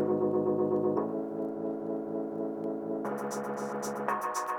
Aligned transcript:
Thank 0.00 0.12
you. 4.36 4.49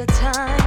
The 0.00 0.06
time, 0.06 0.59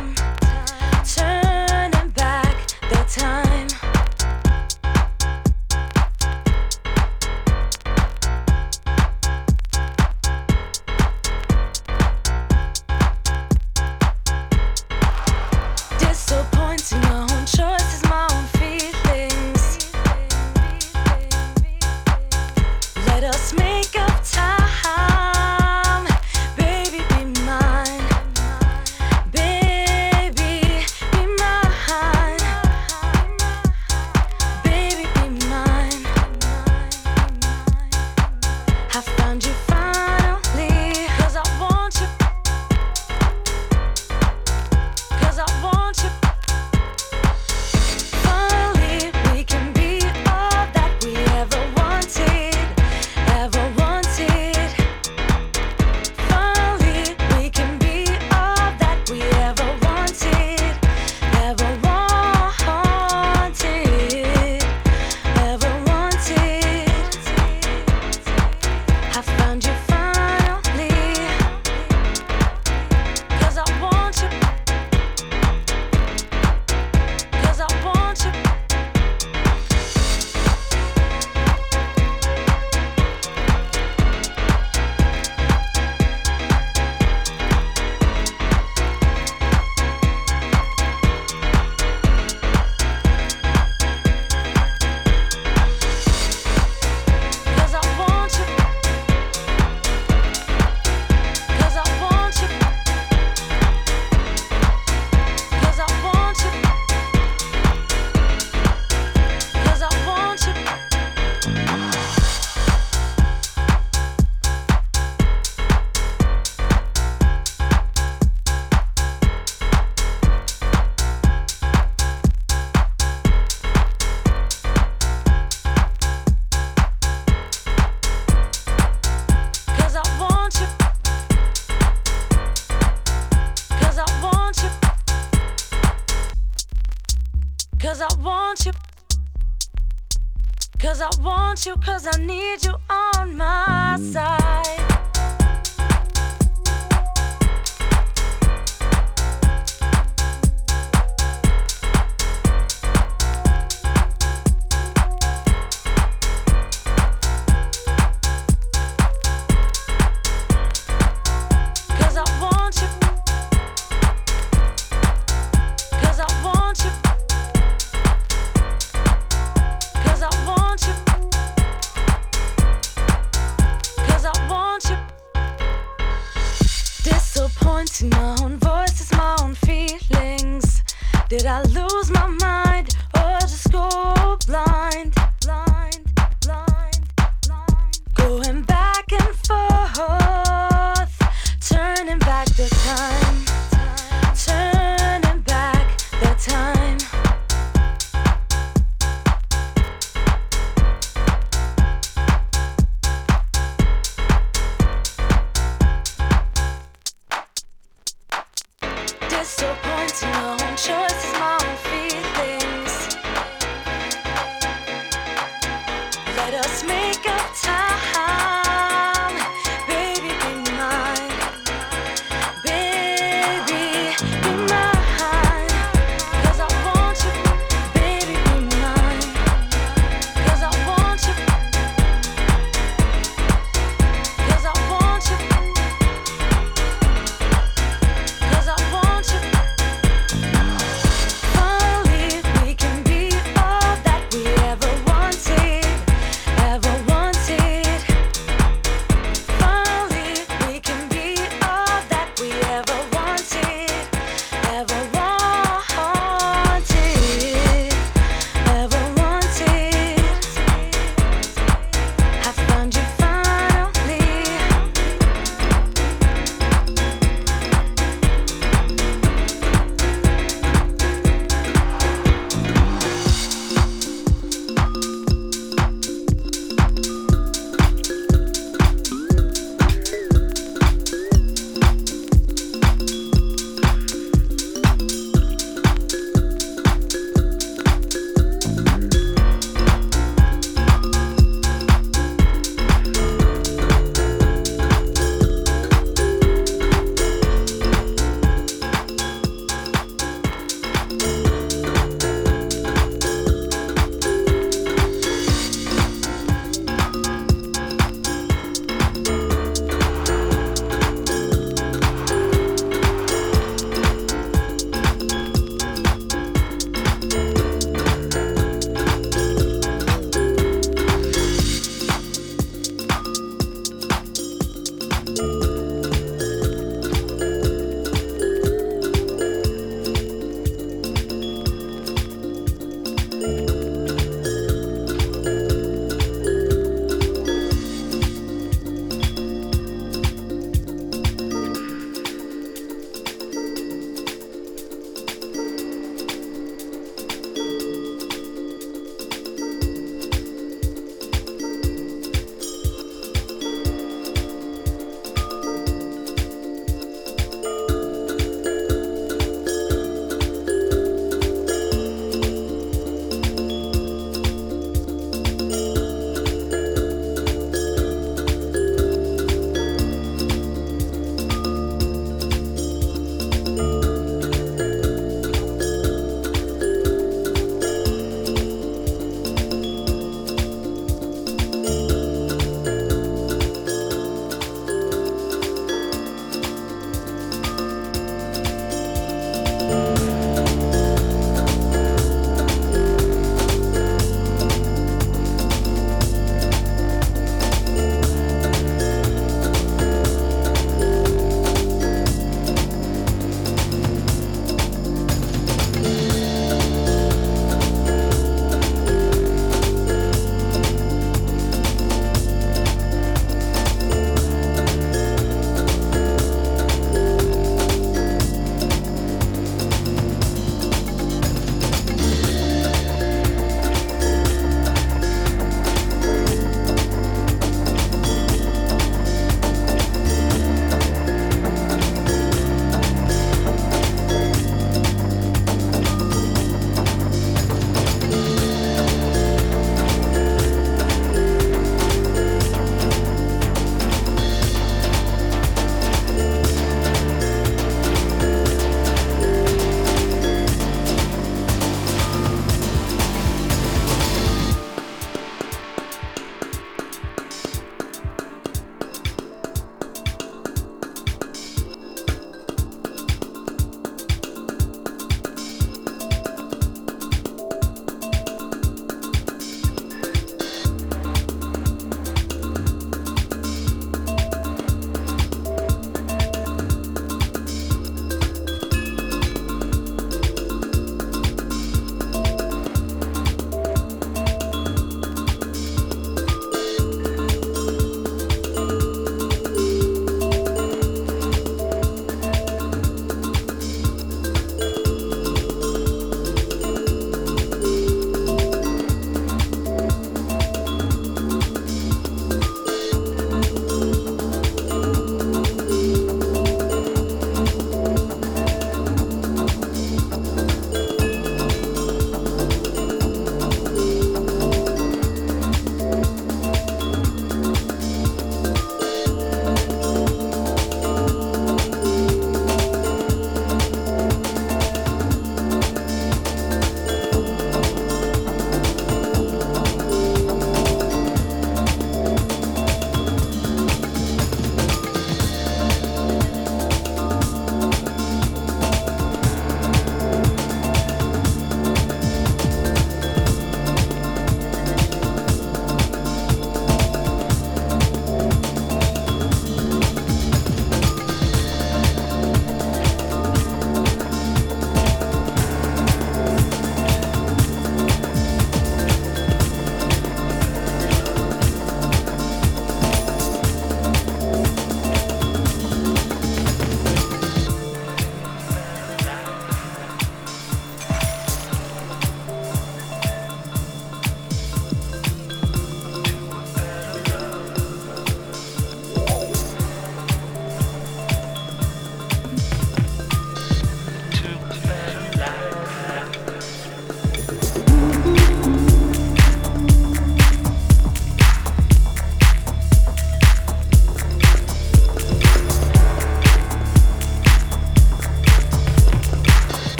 you, 141.65 141.75
cause 141.77 142.07
I 142.07 142.17
need 142.17 142.32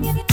Give 0.00 0.14
me 0.14 0.27